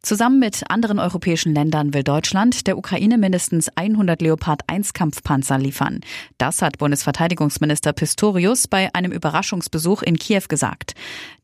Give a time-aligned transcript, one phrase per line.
[0.00, 6.00] Zusammen mit anderen europäischen Ländern will Deutschland der Ukraine mindestens 100 Leopard 1 Kampfpanzer liefern.
[6.38, 10.94] Das hat Bundesverteidigungsminister Pistorius bei einem Überraschungsbesuch in Kiew gesagt.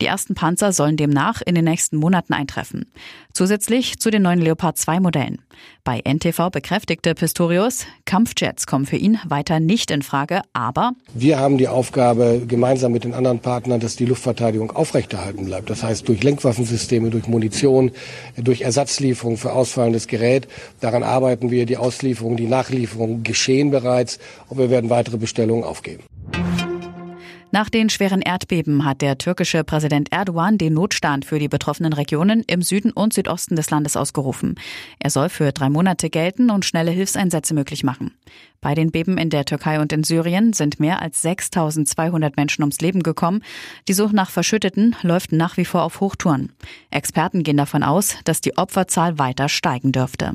[0.00, 2.86] Die ersten Panzer sollen demnach in den nächsten Monaten eintreffen.
[3.32, 5.40] Zusätzlich zu den neuen Leopard 2 Modellen.
[5.82, 11.58] Bei NTV bekräftigte Pistorius, Kampfjets kommen für ihn weiter nicht in Frage, aber wir haben
[11.58, 15.68] die Aufgabe gemeinsam mit den anderen Partnern, dass die Luftverteidigung aufrechterhalten bleibt.
[15.68, 17.90] Das heißt durch Lenkwaffensysteme, durch Munition,
[18.44, 20.48] durch Ersatzlieferung für ausfallendes Gerät.
[20.80, 21.66] Daran arbeiten wir.
[21.66, 26.04] Die Auslieferung, die Nachlieferung geschehen bereits und wir werden weitere Bestellungen aufgeben.
[27.54, 32.42] Nach den schweren Erdbeben hat der türkische Präsident Erdogan den Notstand für die betroffenen Regionen
[32.48, 34.56] im Süden und Südosten des Landes ausgerufen.
[34.98, 38.10] Er soll für drei Monate gelten und schnelle Hilfseinsätze möglich machen.
[38.60, 42.80] Bei den Beben in der Türkei und in Syrien sind mehr als 6200 Menschen ums
[42.80, 43.40] Leben gekommen.
[43.86, 46.50] Die Suche nach Verschütteten läuft nach wie vor auf Hochtouren.
[46.90, 50.34] Experten gehen davon aus, dass die Opferzahl weiter steigen dürfte.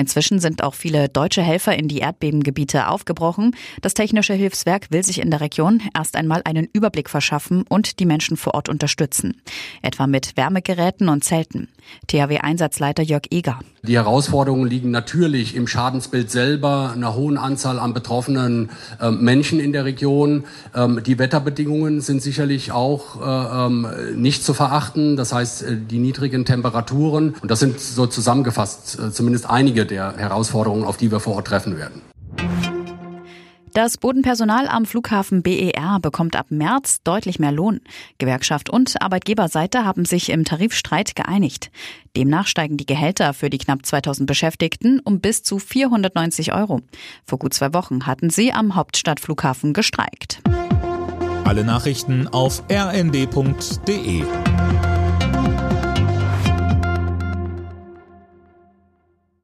[0.00, 3.56] Inzwischen sind auch viele deutsche Helfer in die Erdbebengebiete aufgebrochen.
[3.82, 8.06] Das Technische Hilfswerk will sich in der Region erst einmal einen Überblick verschaffen und die
[8.06, 9.42] Menschen vor Ort unterstützen.
[9.82, 11.68] Etwa mit Wärmegeräten und Zelten.
[12.06, 13.58] THW-Einsatzleiter Jörg Eger.
[13.82, 18.70] Die Herausforderungen liegen natürlich im Schadensbild selber, einer hohen Anzahl an betroffenen
[19.00, 20.44] äh, Menschen in der Region.
[20.74, 25.16] Ähm, die Wetterbedingungen sind sicherlich auch äh, ähm, nicht zu verachten.
[25.16, 27.36] Das heißt, äh, die niedrigen Temperaturen.
[27.40, 31.46] Und das sind so zusammengefasst äh, zumindest einige der Herausforderungen, auf die wir vor Ort
[31.46, 32.02] treffen werden.
[33.78, 37.80] Das Bodenpersonal am Flughafen BER bekommt ab März deutlich mehr Lohn.
[38.18, 41.70] Gewerkschaft und Arbeitgeberseite haben sich im Tarifstreit geeinigt.
[42.16, 46.80] Demnach steigen die Gehälter für die knapp 2000 Beschäftigten um bis zu 490 Euro.
[47.24, 50.42] Vor gut zwei Wochen hatten sie am Hauptstadtflughafen gestreikt.
[51.44, 54.24] Alle Nachrichten auf rnd.de